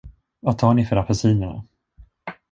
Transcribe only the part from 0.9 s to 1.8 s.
apelsinerna?